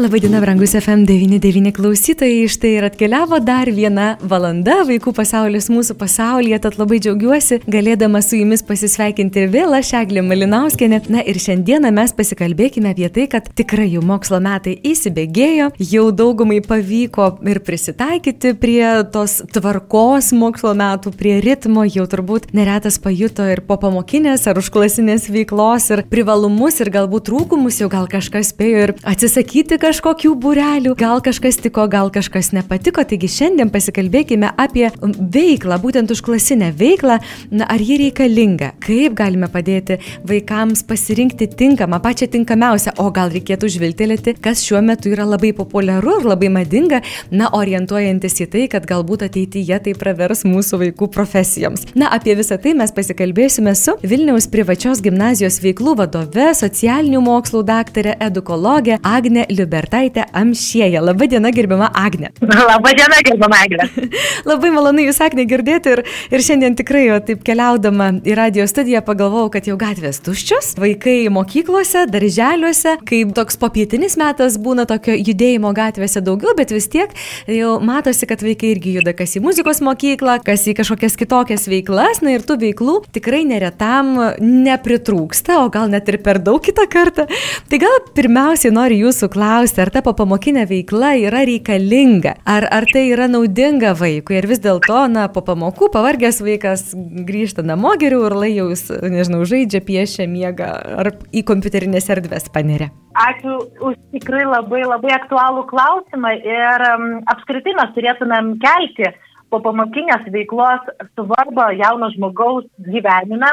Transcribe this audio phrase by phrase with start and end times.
[0.00, 2.48] Labadiena, brangus FM99 klausytojai.
[2.48, 8.38] Štai ir atkeliavo dar viena valanda vaikų pasaulis mūsų pasaulyje, tad labai džiaugiuosi galėdama su
[8.38, 11.02] jumis pasisveikinti vėl aš Eglė Malinauskenė.
[11.12, 16.62] Na ir šiandieną mes pasikalbėkime apie tai, kad tikrai jau mokslo metai įsibėgėjo, jau daugumai
[16.64, 18.80] pavyko ir prisitaikyti prie
[19.12, 25.28] tos tvarkos mokslo metų, prie ritmo, jau turbūt neretas pajuto ir po pamokinės ar užklasinės
[25.28, 30.92] veiklos ir privalumus ir galbūt trūkumus, jau gal kažkas spėjo ir atsisakyti kažką kažkokių būrelių,
[30.94, 33.02] gal kažkas tiko, gal kažkas nepatiko.
[33.02, 37.16] Taigi šiandien pasikalbėkime apie veiklą, būtent užklasinę veiklą,
[37.50, 39.96] na, ar ji reikalinga, kaip galime padėti
[40.30, 46.20] vaikams pasirinkti tinkamą, pačią tinkamiausią, o gal reikėtų žvilgtelėti, kas šiuo metu yra labai populiaru
[46.20, 47.02] ir labai madinga,
[47.34, 51.88] na, orientuojantis į tai, kad galbūt ateityje tai pravers mūsų vaikų profesijoms.
[51.98, 58.14] Na, apie visą tai mes pasikalbėsime su Vilniaus privačios gimnazijos veiklų vadove, socialinių mokslų daktarė,
[58.30, 59.69] edukologė Agne Liuber.
[59.70, 61.02] Bertaitė Amšėja.
[61.04, 62.32] Labadiena, gerbima Agne.
[62.70, 63.88] Labadiena, gerbima Agne.
[64.50, 69.02] Labai malonu Jūs, Agne, girdėti ir, ir šiandien tikrai, o taip keliaudama į radio studiją,
[69.06, 75.72] pagalvojau, kad jau gatvės tuščios, vaikai mokyklose, darželiuose, kai toks popietinis metas būna tokio judėjimo
[75.76, 77.14] gatvėse daugiau, bet vis tiek
[77.50, 82.22] jau matosi, kad vaikai irgi juda kas į muzikos mokyklą, kas į kažkokias kitokias veiklas,
[82.24, 87.26] na ir tų veiklų tikrai neretam nepritrūksta, o gal net ir per daug kitą kartą.
[87.70, 92.86] Tai gal pirmiausiai noriu Jūsų klausti, paklausti, ar ta popamokinė veikla yra reikalinga, ar, ar
[92.88, 98.24] tai yra naudinga vaikui, ir vis dėlto, na, po pamokų pavargęs vaikas grįžta namo geriau
[98.28, 100.70] ir lai jau jis, nežinau, žaidžia, piešia, miega
[101.02, 102.88] ar į kompiuterinės erdvės paneria.
[103.20, 109.12] Ačiū už tikrai labai labai aktualų klausimą ir um, apskritai mes turėtumėm kelti
[109.50, 110.88] po pamokinės veiklos
[111.18, 113.50] svarbą jauno žmogaus gyvenime.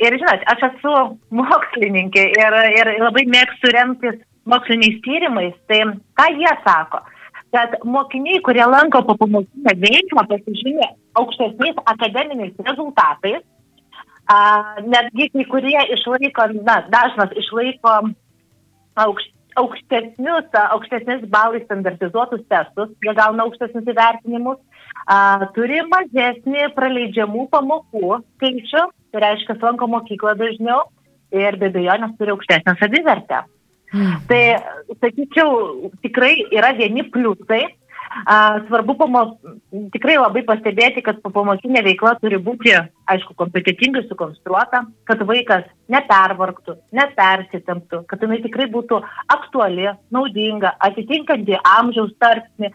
[0.00, 0.92] Ir žinot, aš esu
[1.30, 4.16] mokslininkė ir, ir labai mėgstu remtis
[4.46, 5.82] moksliniais tyrimais, tai
[6.18, 7.02] ką jie sako?
[7.54, 10.88] Kad mokiniai, kurie lanko papamokinę veiklą, pasižymė
[11.20, 13.44] aukštesniais akademiniais rezultatais,
[14.26, 14.38] a,
[14.82, 17.94] netgi kai kurie išlaiko, na, dažnas išlaiko
[19.04, 24.58] aukšt, aukštesnius, aukštesnis balai standartizuotus testus, jie gauna aukštesnius įvertinimus,
[25.06, 28.84] a, turi mažesnį praleidžiamų pamokų skaičių,
[29.14, 30.88] tai reiškia, lanko mokyklą dažniau
[31.34, 33.44] ir be abejonės turi aukštesnę savivertę.
[33.94, 34.20] Mm.
[34.28, 34.42] Tai,
[34.98, 37.64] sakyčiau, tikrai yra vieni pliusai.
[38.68, 39.32] Svarbu pamos,
[39.90, 42.70] tikrai labai pastebėti, kad pamokinė veikla turi būti,
[43.10, 49.00] aišku, kompetitingai sukonstruota, kad vaikas nepervargtų, nepersitemptų, kad jinai tikrai būtų
[49.34, 52.70] aktuali, naudinga, atitinkanti amžiaus tarpsnį,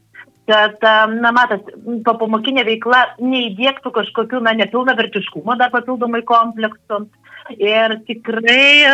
[0.49, 0.81] kad,
[1.21, 1.69] na, matot,
[2.09, 7.03] pamokinė veikla neįdėktų kažkokių, na, nepilnavertiškumo dar papildomai kompleksų
[7.57, 8.85] ir tikrai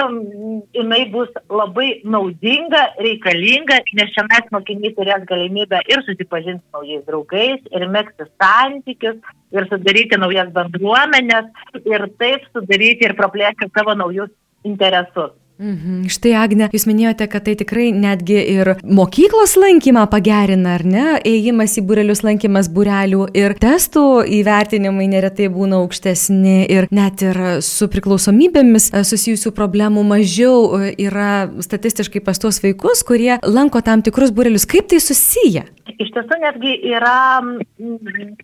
[0.76, 7.64] jinai bus labai naudinga, reikalinga, nes mes mokiniai turės galimybę ir susipažinti su naujais draugais,
[7.72, 9.20] ir mėgsti santykius,
[9.56, 11.52] ir sudaryti naujas bendruomenės,
[11.84, 14.32] ir taip sudaryti ir praplėsti savo naujus
[14.64, 15.36] interesus.
[15.56, 16.10] Mhm.
[16.12, 21.06] Štai, Agne, jūs minėjote, kad tai tikrai netgi ir mokyklos lankymą pagerina, ar ne?
[21.24, 27.88] Ėjimas į burelius, lankymas burelių ir testų įvertinimai neretai būna aukštesni ir net ir su
[27.92, 34.36] priklausomybėmis e, susijusių problemų mažiau e, yra statistiškai pas tuos vaikus, kurie lanko tam tikrus
[34.36, 34.68] burelius.
[34.68, 35.64] Kaip tai susiję?
[35.96, 37.40] Iš tiesų netgi yra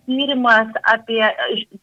[0.08, 1.20] tyrimas apie,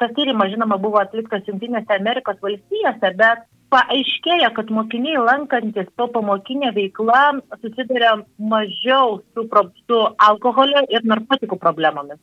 [0.01, 6.71] tas tyrimas žinoma buvo atliktas Junktinėse Amerikos valstijose, bet paaiškėja, kad mokiniai lankantis po pamokinę
[6.75, 8.15] veiklą susiduria
[8.53, 9.45] mažiau su,
[9.85, 9.99] su
[10.29, 12.19] alkoholio ir narkotikų problemomis.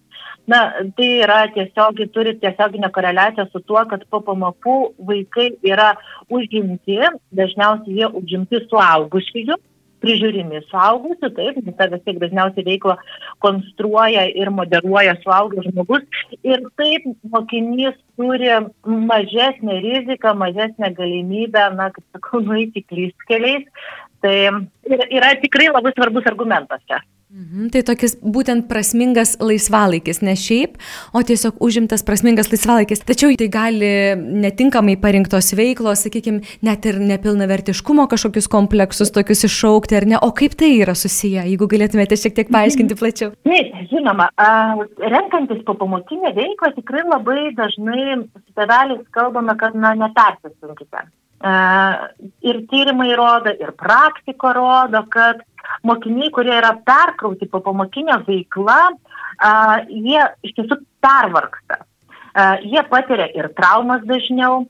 [0.50, 0.60] Na,
[0.98, 4.76] tai yra tiesiog, turi tiesioginę koreliaciją su tuo, kad po pamokų
[5.08, 5.94] vaikai yra
[6.30, 7.00] užimti,
[7.34, 9.58] dažniausiai jie užimti suaugusiųjų
[10.06, 12.96] prižiūrimi suaugusių, taip, ta vis tiek dažniausiai veiklą
[13.44, 16.06] konstruoja ir moderuoja suaugęs žmogus.
[16.46, 18.52] Ir taip mokinys turi
[18.86, 23.66] mažesnę riziką, mažesnę galimybę, na, kaip sakau, nueiti klystkeliais.
[24.24, 24.36] Tai
[24.86, 27.02] yra tikrai labai svarbus argumentas čia.
[27.26, 30.76] Mhm, tai tokis būtent prasmingas laisvalaikis, ne šiaip,
[31.10, 33.02] o tiesiog užimtas prasmingas laisvalaikis.
[33.02, 33.88] Tačiau tai gali
[34.44, 40.20] netinkamai parinktos veiklos, sakykime, net ir nepilnavertiškumo kažkokius kompleksus tokius iššaukti, ar ne?
[40.22, 43.02] O kaip tai yra susiję, jeigu galėtumėte šiek tiek paaiškinti mhm.
[43.02, 43.34] plačiau?
[43.50, 44.30] Taip, žinoma,
[45.02, 48.22] renkantis po pamokinę veiklą tikrai labai dažnai
[48.54, 51.08] teveliais kalbame, kad na, nepersisunkite.
[51.36, 51.52] E,
[52.48, 55.42] ir tyrimai rodo, ir praktika rodo, kad
[55.84, 59.50] mokiniai, kurie yra perkrauti po pamokinio veikla, e,
[60.08, 61.82] jie iš tiesų pervarksta.
[61.82, 64.64] E, jie patiria ir traumas dažniau,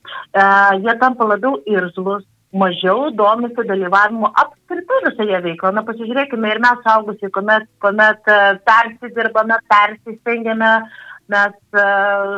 [0.83, 2.27] jie tampa labiau irzlus,
[2.57, 5.75] mažiau domisi dalyvavimu apskritai visoje veikloje.
[5.75, 8.27] Na, pasižiūrėkime ir mes saugusiai, kuomet, kuomet
[8.67, 10.71] persidirbame, persistengiame,
[11.27, 11.81] mes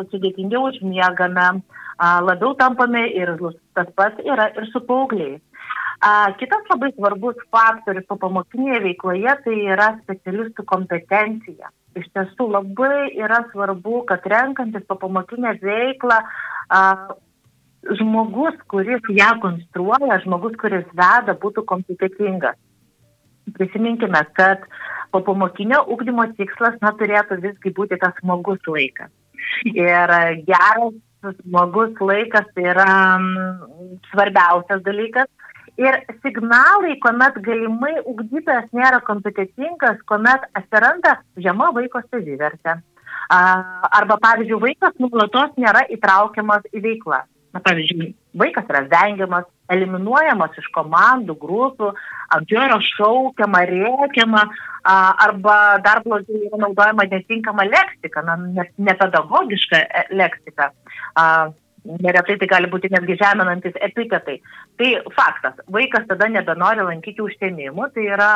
[0.10, 3.36] sudėtingiau užmiegame, uh, labiau tampame ir
[3.76, 5.42] tas pats yra ir su paaugliais.
[6.40, 11.74] Kitas labai svarbus faktorius po pamokinėje veikloje tai yra specialistų kompetencija.
[12.00, 16.22] Iš tiesų labai yra svarbu, kad renkantis po pamokinę veiklą
[18.00, 22.56] žmogus, kuris ją konstruoja, žmogus, kuris veda, būtų kompetitingas.
[23.58, 24.64] Prisiminkime, kad
[25.12, 29.12] po pamokinio ūkdymo tikslas na, turėtų visgi būti tas smagus laikas.
[29.68, 30.12] Ir
[30.48, 32.88] geras smagus laikas tai yra
[34.12, 35.30] svarbiausias dalykas.
[35.80, 42.80] Ir signalai, kuomet galimai ugdytojas nėra kompetitingas, kuomet atsiranda žema vaiko savivertė.
[43.30, 47.22] Arba, pavyzdžiui, vaikas nuolatos nėra įtraukiamas į veiklą
[47.54, 51.92] na, pavyzdžiui, vaikas yra vengiamas, eliminuojamas iš komandų, grupių,
[52.36, 54.44] ant jo yra šaukiama, rėkiama,
[55.26, 55.56] arba
[55.86, 58.38] dar blogiau yra naudojama netinkama leksika, na,
[58.78, 60.72] nepedagogiška e, leksika.
[61.90, 64.40] Neretai tai gali būti netgi žeminantis epitetai.
[64.78, 68.32] Tai faktas, vaikas tada nebenori lankyti užsiemimų, tai yra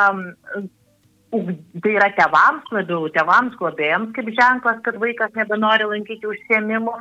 [1.82, 6.94] tai yra tevams labiau, tevams globėjams kaip ženklas, kad vaikas nebenori lankyti užsiemimų,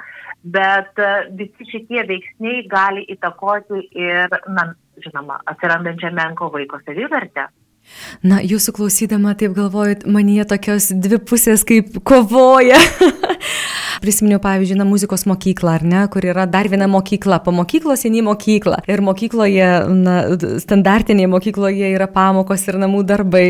[0.56, 4.72] bet e, visi šitie veiksniai gali įtakoti ir, na,
[5.04, 7.50] žinoma, atsirandančią menko vaiko savivertę.
[8.24, 12.80] Na, jūsų klausydama, taip galvojat, manyje tokios dvi pusės kaip kovoja.
[14.04, 18.20] Prisiminiau, pavyzdžiui, na, muzikos mokyklą, ar ne, kur yra dar viena mokykla, po mokyklos eini
[18.20, 18.82] į mokyklą.
[18.92, 20.16] Ir mokykloje, na,
[20.60, 23.46] standartinėje mokykloje yra pamokos ir namų darbai.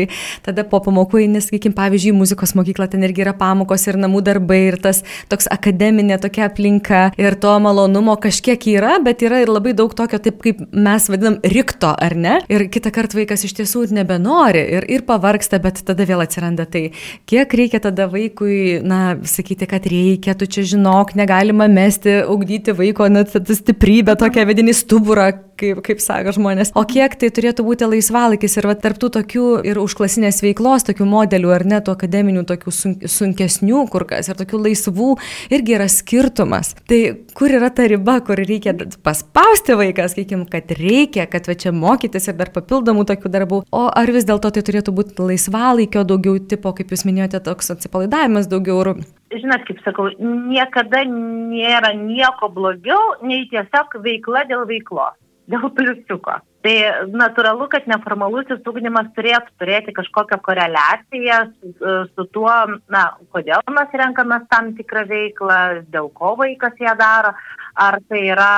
[0.46, 4.60] Tada po pamokų eini, sakykime, pavyzdžiui, muzikos mokyklą, ten irgi yra pamokos ir namų darbai
[4.68, 5.02] ir tas
[5.32, 10.22] toks akademinė tokia aplinka ir to malonumo kažkiek yra, bet yra ir labai daug tokio,
[10.22, 12.36] taip kaip mes vadinam, rikto, ar ne?
[12.52, 16.70] Ir kitą kartą vaikas iš tiesų ir nebenori ir, ir pavarksta, bet tada vėl atsiranda
[16.70, 16.86] tai,
[17.26, 23.08] kiek reikia tada vaikui, na, sakyti, kad reikia tu čia žinok, negalima mesti, augdyti vaiko
[23.12, 25.30] net stiprybę, tokią vidinį stuburą,
[25.60, 26.72] kaip, kaip sako žmonės.
[26.78, 31.52] O kiek tai turėtų būti laisvalaikis ir va, tarptų tokių ir užklasinės veiklos, tokių modelių
[31.54, 32.74] ar net akademinių, tokių
[33.10, 35.10] sunkesnių kur kas ir tokių laisvų
[35.54, 36.74] irgi yra skirtumas.
[36.90, 37.00] Tai
[37.36, 38.74] kur yra ta riba, kur reikia
[39.04, 43.84] paspausti vaiką, sakykim, kad reikia, kad va čia mokytis ir dar papildomų tokių darbų, o
[43.90, 48.80] ar vis dėlto tai turėtų būti laisvalaikio daugiau tipo, kaip jūs minėjote, toks atsipalaidavimas daugiau
[48.82, 48.94] ir
[49.42, 55.16] žinot, kaip sakau, niekada nėra nieko blogiau nei tiesiog veikla dėl veiklos,
[55.50, 56.40] dėl pliusiuko.
[56.64, 56.74] Tai
[57.12, 61.72] natūralu, kad neformalusis ugdymas turėtų turėti kažkokią koreliaciją su,
[62.14, 62.54] su tuo,
[62.88, 63.02] na,
[63.36, 65.58] kodėl mes renkamės tam tikrą veiklą,
[65.92, 67.34] dėl ko vaikas ją daro,
[67.76, 68.54] ar tai yra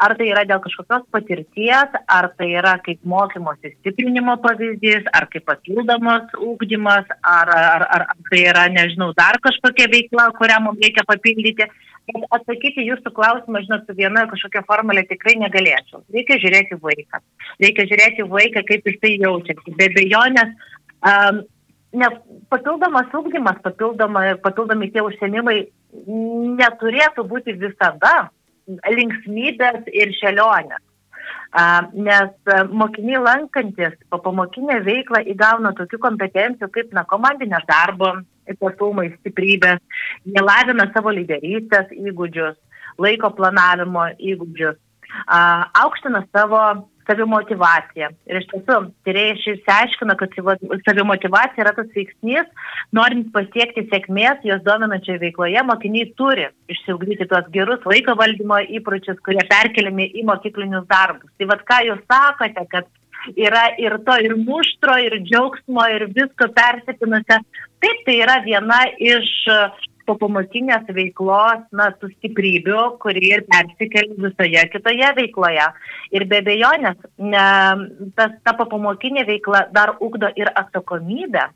[0.00, 5.44] ar tai yra dėl kažkokios patirties, ar tai yra kaip mokymosi stiprinimo pavyzdys, ar kaip
[5.48, 11.06] papildomas ūkdymas, ar, ar, ar, ar tai yra, nežinau, dar kažkokia veikla, kurią mums reikia
[11.08, 11.68] papildyti.
[12.34, 16.00] Atsakyti jūsų klausimą, žinot, su viena kažkokia formulė tikrai negalėčiau.
[16.10, 17.20] Reikia žiūrėti vaiką.
[17.62, 19.76] Reikia žiūrėti vaiką, kaip jis tai jaučiasi.
[19.78, 20.56] Be abejonės,
[21.06, 21.44] um,
[22.02, 22.08] ne,
[22.50, 25.60] papildomas ūkdymas, papildomi tie užsienimai
[26.58, 28.30] neturėtų būti visada
[28.96, 30.82] linksmybės ir šelionės.
[31.94, 38.12] Nes mokiniai lankantis po pamokinę veiklą įgauna tokių kompetencijų kaip na, komandinio darbo
[38.50, 39.82] ypatumai, stiprybės,
[40.26, 42.56] jie lavina savo lyderystės įgūdžius,
[43.02, 44.78] laiko planavimo įgūdžius,
[45.82, 46.62] aukština savo
[47.10, 48.10] savimotivacija.
[48.30, 50.36] Ir iš tiesų, tyrėjai išsiaiškina, kad
[50.86, 52.46] savimotivacija yra tas veiksnys,
[52.96, 59.42] norint pasiekti sėkmės, jos dominančioje veikloje, mokiniai turi išsiugdyti tuos gerus laiko valdymo įpročius, kurie
[59.50, 61.32] perkeliami į mokyklinius darbus.
[61.38, 62.88] Tai vad ką jūs sakote, kad
[63.36, 67.40] yra ir to, ir muštro, ir džiaugsmo, ir visko persipinusio.
[67.80, 74.64] Taip, tai yra viena iš po pamokinės veiklos, na, tų stiprybių, kurie ir persikelia visoje
[74.72, 75.66] kitoje veikloje.
[76.16, 77.44] Ir be abejonės, ne,
[78.18, 81.46] tas, ta pamokinė veikla dar ugdo ir atsakomybę,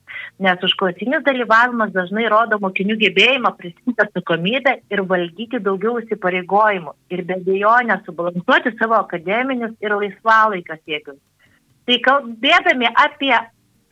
[0.44, 6.94] nes užklasinis dalyvavimas dažnai rodo mokinių gebėjimą prisimti atsakomybę ir valdyti daugiau įsipareigojimų.
[7.14, 11.20] Ir be abejonės subalansuoti savo akademinius ir laisvalaikio siekius.
[11.84, 13.34] Tai kalbėdami apie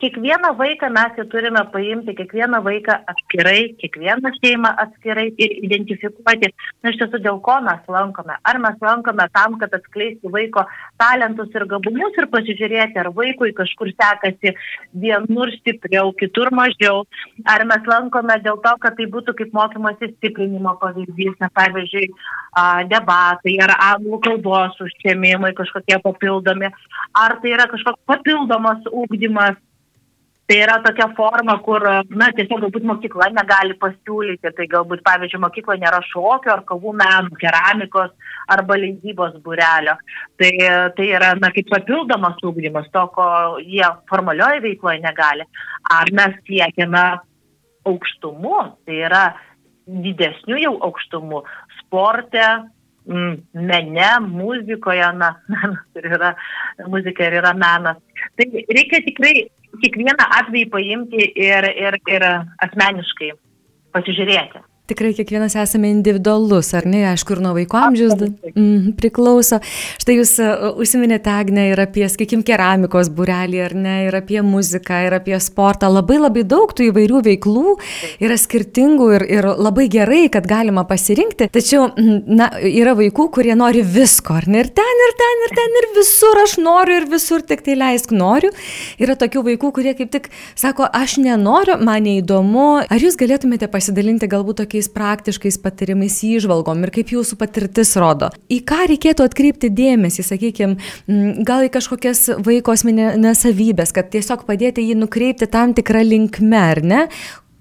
[0.02, 6.50] kiekvieną vaiką mes jau turime paimti, kiekvieną vaiką atskirai, kiekvieną šeimą atskirai ir identifikuoti,
[6.82, 8.34] na iš tiesų, dėl ko mes lankome.
[8.50, 10.66] Ar mes lankome tam, kad atskleisti vaiko
[10.98, 14.56] talentus ir gabumus ir pasižiūrėti, ar vaikui kažkur sekasi
[15.04, 17.04] vienur stipriau, kitur mažiau.
[17.46, 22.10] Ar mes lankome dėl to, kad tai būtų kaip mokymosi stiprinimo pavyzdys, na pavyzdžiui,
[22.90, 26.74] debatai ar anglų kalbos užsiemimai kažkokie papildomi,
[27.14, 29.60] ar tai yra kažkoks papildomas ūkdymas
[30.50, 35.76] Tai yra tokia forma, kur, na, tiesiog galbūt mokykla negali pasiūlyti, tai galbūt, pavyzdžiui, mokykla
[35.78, 38.10] nėra šokio ar kavų menų, keramikos
[38.50, 39.94] arba leidybos būrelio.
[40.42, 40.50] Tai,
[40.98, 43.28] tai yra, na, kaip papildomas ūkdymas, to, ko
[43.62, 45.46] jie formalioje veikloje negali.
[45.94, 47.06] Ar mes siekiame
[47.88, 49.24] aukštumų, tai yra
[49.86, 51.42] didesnių jau aukštumų
[51.80, 52.46] sporte,
[53.06, 56.34] mene, muzikoje, na, menas ir yra,
[56.88, 57.98] muzika ir yra menas.
[58.38, 59.34] Tai reikia tikrai
[59.82, 62.26] kiekvieną atvejį paimti ir, ir, ir
[62.66, 63.32] asmeniškai
[63.94, 64.62] pasižiūrėti.
[64.90, 69.60] Tikrai kiekvienas esame individualus, ar ne, aišku, ir nuo vaiko amžiaus mm, priklauso.
[70.02, 70.48] Štai jūs e,
[70.82, 75.86] užsiminėte, Agne, ir apie, sakykim, keramikos burelį, ar ne, ir apie muziką, ir apie sportą.
[75.86, 77.76] Labai labai daug tų įvairių veiklų
[78.26, 81.46] yra skirtingų ir, ir labai gerai, kad galima pasirinkti.
[81.54, 81.86] Tačiau,
[82.26, 85.88] na, yra vaikų, kurie nori visko, ar ne, ir ten, ir ten, ir ten, ir
[86.00, 88.50] visur aš noriu, ir visur tik tai leisk noriu.
[88.98, 92.68] Yra tokių vaikų, kurie kaip tik sako, aš nenoriu, man neįdomu.
[92.90, 98.30] Ar jūs galėtumėte pasidalinti galbūt tokia tokiais praktiškais patarimais, įžvalgom ir kaip jūsų patirtis rodo.
[98.48, 100.78] Į ką reikėtų atkreipti dėmesį, sakykime,
[101.44, 106.80] gal į kažkokias vaiko asmeninės savybės, kad tiesiog padėti jį nukreipti tam tikrą linkmę, ar
[106.82, 107.02] ne,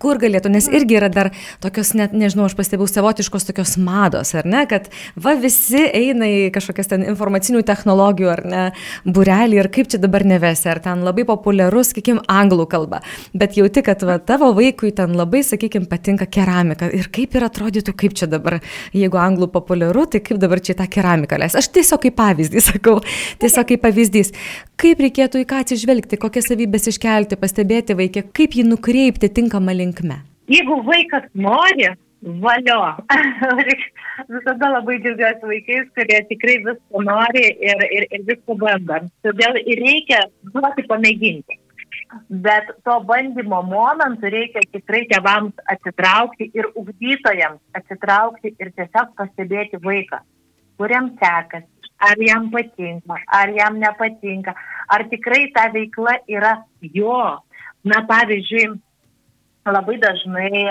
[0.02, 1.32] kur galėtų, nes irgi yra dar
[1.64, 6.50] tokios, net nežinau, aš pastebėjau savotiškos tokios mados, ar ne, kad va visi eina į
[6.56, 8.64] kažkokias ten informacinių technologijų, ar ne,
[9.06, 13.02] burelį ir kaip čia dabar nevesi, ar ten labai populiarus, sakykim, anglų kalba,
[13.38, 16.90] bet jauti, kad va tavo vaikui ten labai, sakykim, patinka keramika.
[16.96, 18.60] Ir kaip ir atrodytų, kaip čia dabar,
[18.96, 21.58] jeigu anglų populiaru, tai kaip dabar čia tą keramiką leis.
[21.60, 22.98] Aš tiesiog kaip pavyzdį sakau,
[23.42, 24.34] tiesiog kaip pavyzdys,
[24.82, 29.91] kaip reikėtų į ką atsižvelgti, kokias savybės iškelti, pastebėti vaikę, kaip jį nukreipti tinkamą link
[29.92, 30.22] linkme?
[30.52, 32.82] Jeigu vaikas nori, valio.
[34.34, 39.02] Visada labai džiaugiuosi vaikais, kurie tikrai visko nori ir, ir, ir visko bando.
[39.26, 40.22] Todėl ir reikia
[40.54, 41.58] duoti pamėginti.
[42.30, 50.20] Bet to bandymo momentu reikia tikrai tėvams atsitraukti ir ugdytojams atsitraukti ir tiesiog pastebėti vaiką,
[50.78, 51.68] kuriam sekasi,
[52.04, 54.54] ar jam patinka, ar jam nepatinka,
[54.92, 57.40] ar tikrai ta veikla yra jo.
[57.88, 58.76] Na, pavyzdžiui,
[59.70, 60.64] labai dažnai,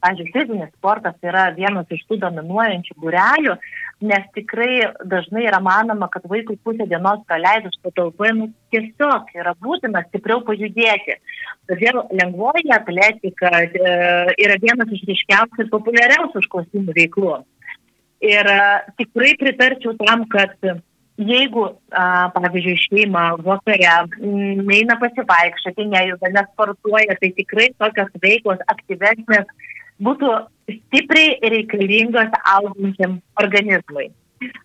[0.00, 3.56] pavyzdžiui, fizinis sportas yra vienas iš tų dominuojančių būrelių,
[4.08, 10.04] nes tikrai dažnai yra manoma, kad vaikui pusę dienos praleidus patalpoje nu, tiesiog yra būtina
[10.08, 11.18] stipriau pajudėti.
[11.68, 13.96] Todėl lengvoji atletika e,
[14.40, 17.34] yra vienas iš ryškiausių ir populiariausių užklasimų veiklų.
[18.24, 18.48] Ir
[19.00, 20.56] tikrai pritarčiau tam, kad
[21.26, 29.50] jeigu, a, pavyzdžiui, šeima vakare neina pasivaikščioti, nejuda, nesportuoja, tai tikrai tokios veiklos aktyvesnės
[30.00, 30.32] būtų
[30.70, 34.10] stipriai reikalingos augančiam organizmui.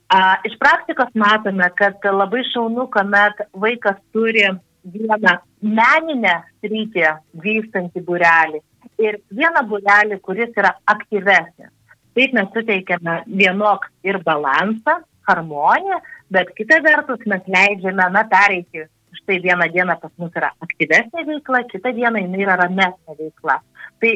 [0.07, 4.45] A, iš praktikos matome, kad labai šaunu, kuomet vaikas turi
[4.85, 7.09] vieną meninę sritį
[7.43, 8.61] vystantį būrelį
[9.01, 11.71] ir vieną būrelį, kuris yra aktyvesnis.
[12.15, 15.99] Taip mes suteikiame vienok ir balansą, harmoniją,
[16.33, 18.87] bet kita vertus mes leidžiame, na, pereiti.
[19.15, 23.61] Štai vieną dieną pas mus yra aktyvesnė veikla, kitą dieną jinai yra ramesnė veikla.
[24.03, 24.11] Tai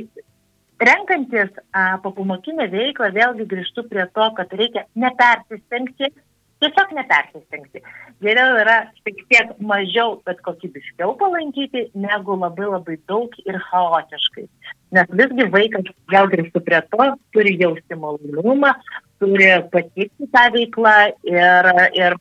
[0.83, 1.53] renkantis
[2.03, 6.11] papumokinę veiklą, vėlgi grįžtu prie to, kad reikia nepersistengti,
[6.59, 7.83] tiesiog nepersistengti.
[8.23, 14.47] Geriau yra šiek tiek mažiau, bet kokybiškiau palankyti, negu labai labai daug ir chaotiškai.
[14.97, 18.73] Nes visgi vaikas, vėl grįžtu prie to, turi jausti malonumą,
[19.19, 20.95] turi patikti tą veiklą
[21.27, 22.15] ir, ir,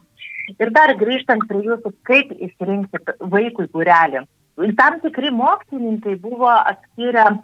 [0.57, 4.25] ir dar grįžtant prie jūsų, kaip išsirinkti vaikui būrelį.
[4.79, 7.39] Tam tikri mokslininkai buvo atskyrę a,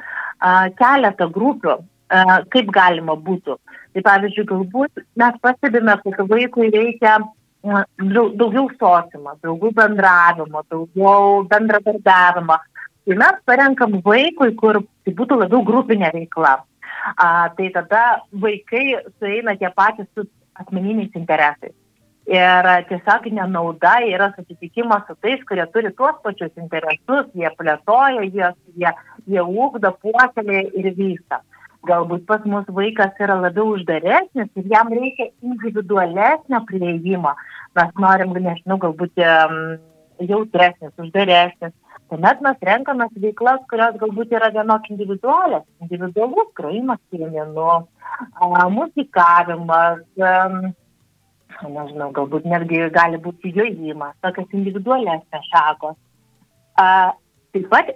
[0.78, 1.78] keletą grupių,
[2.10, 3.56] a, kaip galima būtų.
[3.94, 7.20] Tai pavyzdžiui, galbūt mes pastebime, kad vaikui reikia
[7.64, 12.58] daugiau sociumo, daugiau bendravimo, daugiau bendradarbiavimo.
[13.04, 16.58] Tai mes parenkam vaikui, kur tai būtų labiau grupinė veikla
[17.16, 20.26] a, tai tada vaikai sueina tie patys su
[20.60, 21.74] asmeniniais interesais.
[22.24, 28.56] Ir tiesioginė nauda yra susitikimas su tais, kurie turi tuos pačius interesus, jie plėtoja juos,
[28.80, 28.92] jie,
[29.28, 31.42] jie ūkdo, puoselėja ir vysta.
[31.84, 37.34] Galbūt pas mus vaikas yra labiau uždaresnis ir jam reikia individualesnio prieimo.
[37.76, 39.20] Mes norim, nežinau, galbūt
[40.24, 41.76] jautresnis, uždaresnis.
[42.14, 47.66] Tuomet mes renkamės veiklas, kurios galbūt yra vienok individualios, individualus grojimas pieninu,
[48.76, 50.04] muzikavimas,
[51.64, 55.98] nežinau, galbūt netgi gali būti jojimas, tokios individualesnės šakos.
[56.78, 57.94] Taip pat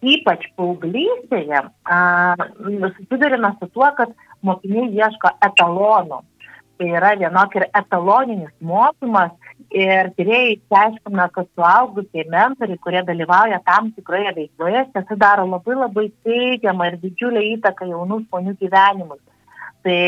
[0.00, 1.66] ypač paauglystėje
[2.94, 4.14] susidurime su tuo, kad
[4.46, 6.22] mokiniai ieško etalonų
[6.80, 9.34] tai yra vienok ir etaloninis mokymas
[9.70, 16.06] ir tyrėjai išsiaiškina, kad suaugusiai mentoriai, kurie dalyvauja tam tikroje veikloje, tiesa daro labai labai
[16.24, 19.20] teigiamą ir didžiulę įtaką jaunų žmonių gyvenimui.
[19.84, 20.00] Tai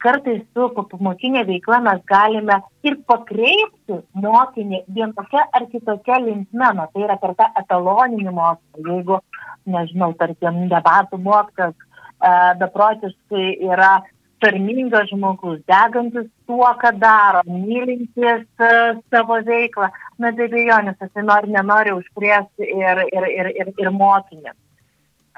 [0.00, 7.04] kartais su pamokinė veikla mes galime ir pakreipti mokinį vienokia ar kitokia linkme, na tai
[7.08, 8.86] yra per tą etaloninį mokymą.
[8.86, 9.20] Jeigu,
[9.68, 13.98] nežinau, tarkim, debatų mokytas e, beprotiškai yra
[14.40, 21.52] tarmingas žmogus, degantis tuo, ką daro, mylintis uh, savo veiklą, na be abejonės, jisai nori,
[21.54, 24.56] nenori užkrėsti ir, ir, ir, ir, ir mokinį.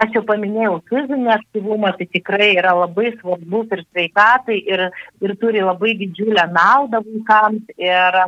[0.03, 4.87] Aš jau paminėjau fizinį aktyvumą, tai tikrai yra labai svarbus ir sveikatai ir,
[5.23, 7.69] ir turi labai didžiulę naudą vaikams.
[7.77, 8.19] Ir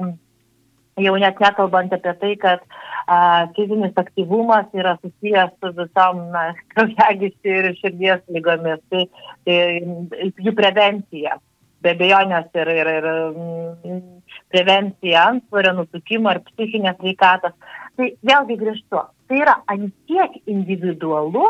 [1.02, 2.62] jau net nekalbant apie tai, kad
[3.06, 6.22] a, fizinis aktyvumas yra susijęs su visom
[6.74, 9.08] kraujagyslių ir širdies lygomis, tai,
[9.46, 9.58] tai
[10.44, 11.38] jų prevencija.
[11.84, 13.98] Be abejonės ir, ir, ir mm,
[14.54, 17.52] prevencija antsvorio, nutukimo ir psichinės veikatos.
[17.94, 21.44] Tai vėlgi grįžtu, tai yra antiek individualu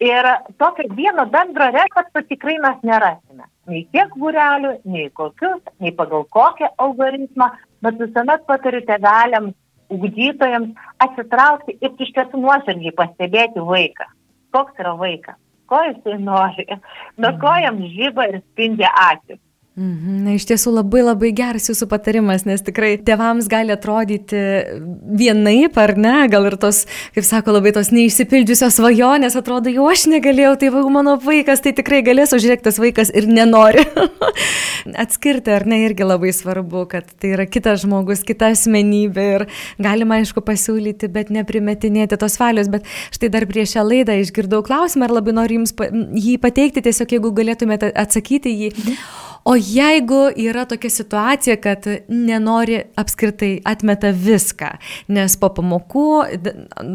[0.00, 0.28] ir
[0.58, 3.46] tokio vieno bendro recepto tikrai mes nerasime.
[3.68, 7.50] Nei kiek būrelių, nei kokius, nei pagal kokią algoritmą,
[7.84, 9.56] bet visuomet patariu tėveliams
[9.92, 14.08] ugdytojams atsitraukti ir iš tiesų nuoširdžiai pastebėti vaiką.
[14.56, 15.36] Koks yra vaikas,
[15.68, 16.66] ko jisai nori,
[17.20, 19.40] nuo ko jam žyba ir spindi akis.
[19.78, 20.22] Mhm.
[20.26, 24.40] Na, iš tiesų labai labai geras jūsų patarimas, nes tikrai tėvams gali atrodyti
[25.20, 26.80] vienaip ar ne, gal ir tos,
[27.14, 31.70] kaip sako, labai tos neišsipildžiusios svajonės, atrodo, jau aš negalėjau, tai va, mano vaikas, tai
[31.78, 33.84] tikrai galės užrėktas vaikas ir nenori.
[35.04, 39.46] Atskirti ar ne irgi labai svarbu, kad tai yra kitas žmogus, kita asmenybė ir
[39.78, 45.06] galima aišku pasiūlyti, bet neprimetinėti tos valios, bet štai dar prieš šią laidą išgirdau klausimą
[45.06, 45.76] ir labai noriu jums
[46.18, 48.74] jį pateikti, tiesiog jeigu galėtumėte atsakyti jį.
[49.48, 54.74] O jeigu yra tokia situacija, kad nenori apskritai atmeta viską,
[55.08, 56.02] nes po pamokų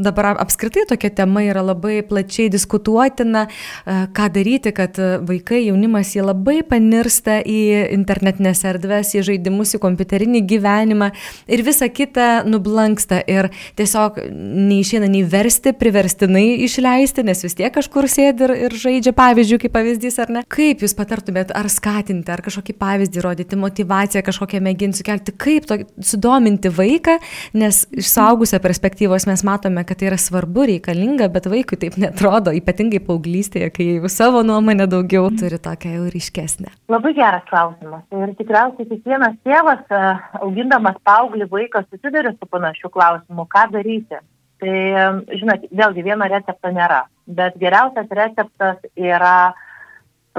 [0.06, 6.22] dabar apskritai tokia tema yra labai plačiai diskutuotina, e, ką daryti, kad vaikai, jaunimas, jie
[6.22, 11.10] labai panirsta į internetinės erdves, į žaidimus, į kompiuterinį gyvenimą
[11.50, 13.50] ir visa kita nublanksta ir
[13.82, 19.62] tiesiog neišeina nei versti, priverstinai išleisti, nes vis tiek kažkur sėdi ir, ir žaidžia, pavyzdžiui,
[19.66, 20.46] kaip pavyzdys ar ne.
[20.46, 25.80] Kaip jūs patartumėt, ar skatinti, ar kažkokį pavyzdį rodyti, motivaciją kažkokią mėginti sukelti, kaip to,
[26.04, 27.18] sudominti vaiką,
[27.58, 32.54] nes iš saugusio perspektyvos mes matome, kad tai yra svarbu, reikalinga, bet vaikui taip netrodo,
[32.56, 36.74] ypatingai paauglystėje, kai jau savo nuomonę daugiau turi tokią jau ryškesnę.
[36.94, 38.06] Labai geras klausimas.
[38.14, 40.04] Ir tikriausiai kiekvienas tėvas, e,
[40.44, 44.22] augindamas paauglį vaiką, susiduria su panašiu klausimu, ką daryti.
[44.64, 49.54] Tai, e, žinot, vėlgi vieno recepto nėra, bet geriausias receptas yra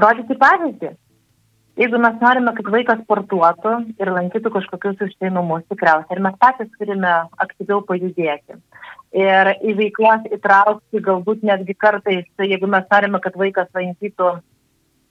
[0.01, 0.91] rodyti pavyzdį.
[1.75, 7.11] Jeigu mes norime, kad vaikas sportuotų ir lankytų kažkokius užsieimumus, tikriausiai, ir mes patys turime
[7.43, 8.55] aktyviau pajudėti.
[9.15, 14.29] Ir į veiklas įtraukti galbūt netgi kartais, jeigu mes norime, kad vaikas lankytų,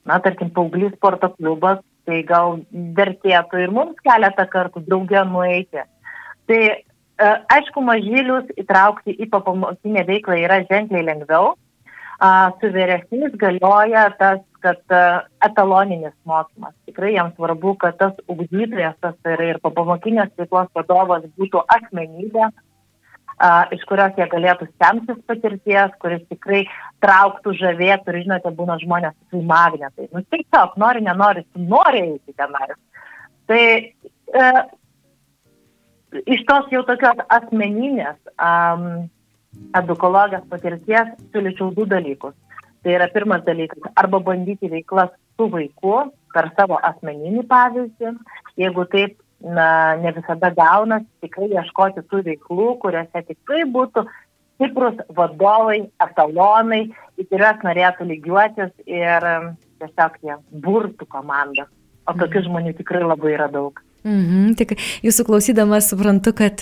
[0.09, 2.59] na, tarkim, paauglys sporto klubas, tai gal
[2.97, 5.85] vertėtų ir mums keletą kartų draugę nueiti.
[6.49, 6.79] Tai e,
[7.57, 11.53] aišku, mažylius įtraukti į papamokinę veiklą yra ženkliai lengviau.
[12.61, 15.01] Su vyresniais galioja tas kad e,
[15.47, 16.75] etaloninis mokymas.
[16.89, 22.49] Tikrai jiems svarbu, kad tas ugdytojas, tas tai yra ir papamokinės veiklos vadovas būtų asmenybė,
[23.75, 26.61] iš kurios jie galėtų semtis patirties, kuris tikrai
[27.03, 30.07] trauktų žavėtų ir, žinote, būna žmonės tai magnetai.
[30.13, 32.69] Nu, tiesiog nori, nenori, nori eiti tenai.
[33.45, 34.45] Tai e,
[36.23, 39.09] iš tos jau tokios asmeninės um,
[39.75, 42.35] edukologijos patirties siūlyčiau du dalykus.
[42.85, 45.95] Tai yra pirmas dalykas, arba bandyti veiklas su vaiku
[46.35, 48.11] per savo asmeninį pavyzdį.
[48.61, 54.05] Jeigu taip na, ne visada gaunas, tikrai ieškoti tų veiklų, kuriuose tikrai būtų
[54.55, 56.83] stiprus vadovai, etalonai,
[57.17, 59.27] į kuriuos norėtų lygiuotis ir
[59.81, 61.65] tiesiog jie burtų komandą.
[62.05, 62.47] O tokių mhm.
[62.51, 63.81] žmonių tikrai labai yra daug.
[64.05, 66.61] Mhm, tik jūsų klausydamas suprantu, kad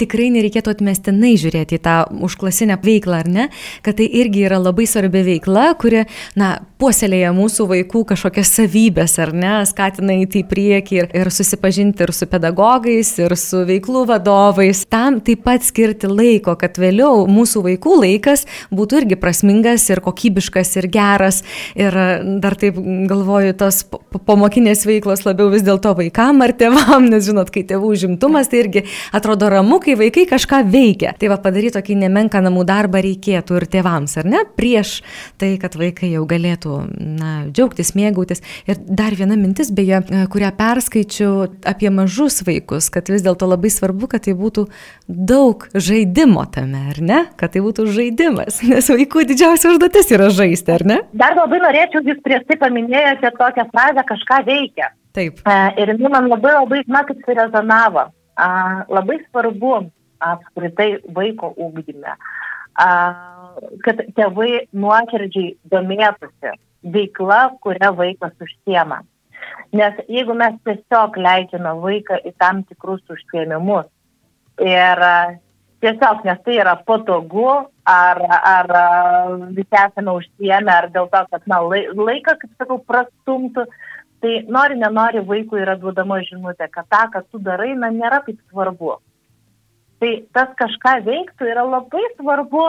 [0.00, 3.48] tikrai nereikėtų atmestinai žiūrėti į tą užklasinę veiklą, ar ne,
[3.84, 6.04] kad tai irgi yra labai svarbi veikla, kuri,
[6.40, 12.04] na, puoselėja mūsų vaikų kažkokias savybės, ar ne, skatina įti į priekį ir, ir susipažinti
[12.04, 14.84] ir su pedagogais, ir su veiklų vadovais.
[14.92, 20.74] Tam taip pat skirti laiko, kad vėliau mūsų vaikų laikas būtų irgi prasmingas ir kokybiškas
[20.80, 21.42] ir geras.
[21.76, 21.96] Ir
[22.42, 23.82] dar taip galvoju, tos
[24.26, 28.84] pamokinės veiklos labiau vis dėlto vaikam ar tėvam, nes žinot, kai tėvų užimtumas, tai irgi
[29.14, 31.14] atrodo ramu, kai vaikai kažką veikia.
[31.18, 34.96] Tai va padaryti tokį nemenką namų darbą reikėtų ir tėvams, ar ne, prieš
[35.40, 38.42] tai, kad vaikai jau galėtų na, džiaugtis, mėgautis.
[38.70, 44.10] Ir dar viena mintis, beje, kurią perskaičiau apie mažus vaikus, kad vis dėlto labai svarbu,
[44.12, 44.66] kad tai būtų
[45.08, 47.20] daug žaidimo tame, ar ne?
[47.40, 51.00] Kad tai būtų žaidimas, nes vaikų didžiausia užduotis yra žaisti, ar ne?
[51.16, 54.90] Dar labai norėčiau, jūs prieš tai paminėjote tokią frazę, kažką veikia.
[55.14, 55.38] Taip.
[55.46, 58.08] E, ir jinai man labai labai, na, kaip tai rezonavo.
[58.36, 59.74] Labai svarbu
[60.24, 62.16] apskritai vaiko ūkdyme
[63.84, 66.54] kad tėvai nuoširdžiai domėtųsi
[66.94, 69.02] veikla, kurią vaikas užsiema.
[69.74, 73.86] Nes jeigu mes tiesiog leidžiame vaiką į tam tikrus užsiemimus
[74.62, 75.02] ir
[75.84, 77.48] tiesiog, nes tai yra patogu,
[77.86, 78.70] ar, ar
[79.54, 83.66] visi esame užsiemę, ar dėl to, kad na, laiką, kaip sakau, prastumtų,
[84.24, 88.40] tai nori, nenori vaikui yra duodama žinutė, kad tą, ką tu darai, na, nėra taip
[88.48, 88.96] svarbu.
[90.00, 92.64] Tai tas kažką veiktų yra labai svarbu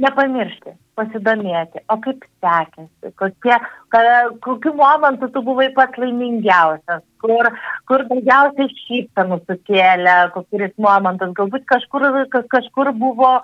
[0.00, 3.58] nepamiršti, pasidomėti, o kaip sekėsi, kokie,
[3.92, 4.00] ka,
[4.46, 7.50] kokiu momentu tu buvai pats laimingiausias, kur,
[7.90, 13.36] kur daugiausiai šypsenų sukėlė, kokius momentas, galbūt kažkur, kažkur buvo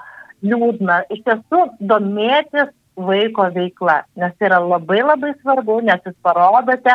[0.47, 1.03] liūdna.
[1.13, 6.95] Iš tiesų, domėtis vaiko veikla, nes tai yra labai labai svarbu, nes jūs parodote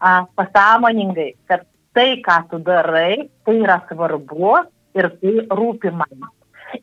[0.00, 4.56] a, pasąmoningai, kad tai, ką tu darai, tai yra svarbu
[4.96, 6.28] ir tai rūpi man.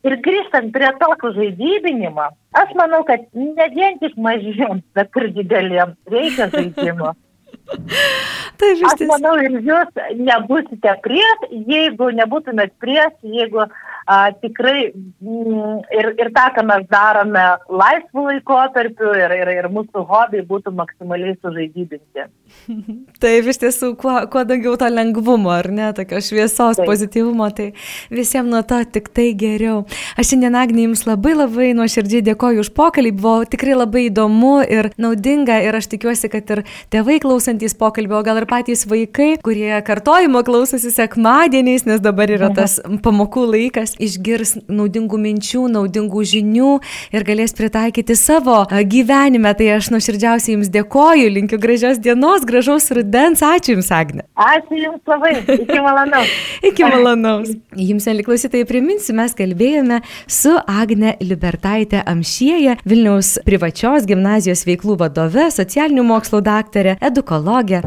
[0.01, 5.97] Ir grįžtant prie tokio žaidybinimo, aš manau, kad ne vien tik mažiems, bet ir dideliems
[6.09, 7.13] reikia žaidimo.
[8.59, 8.83] Taip.
[8.89, 13.67] Aš manau, ir jūs nebūsite prieš, jeigu nebūtumėt prieš, jeigu
[14.05, 20.05] a, tikrai m, ir, ir tą, ką mes darome laisvų laikotarpiu ir, ir, ir mūsų
[20.09, 22.27] hobiai būtų maksimaliai sužaidybinti.
[23.23, 26.87] Taip, iš tiesų, kuo, kuo daugiau to lengvumo, ar ne, tokio šviesos, Taip.
[26.89, 27.71] pozityvumo, tai
[28.13, 29.83] visiems nuo to tik tai geriau.
[30.19, 34.91] Aš šiandien, Agnė, Jums labai labai nuoširdžiai dėkoju už pokalbį, buvo tikrai labai įdomu ir
[35.01, 36.63] naudinga ir aš tikiuosi, kad ir
[36.93, 42.79] tėvai klausantys pokalbio, gal ir patys vaikai, kurie kartojimo klausosi sekmadieniais, nes dabar yra tas
[43.05, 46.71] pamokų laikas, išgirs naudingų minčių, naudingų žinių
[47.13, 49.53] ir galės pritaikyti savo gyvenime.
[49.57, 54.25] Tai aš nuoširdžiausiai Jums dėkoju, linkiu gražios dienos, gražaus rudens, ačiū Jums, Agne.
[54.35, 56.33] Ačiū Jums labai, iki malonaus.
[56.69, 57.53] iki malonaus.
[57.77, 65.49] Jums, mėly klausytojai, priminsiu, mes kalbėjome su Agne Libertaitė Amšėje, Vilniaus privačios gimnazijos veiklų vadove,
[65.53, 67.83] socialinių mokslų daktarė, edukologė.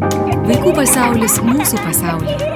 [0.46, 2.55] Vaikų pasaulis mūsų pasaulyje.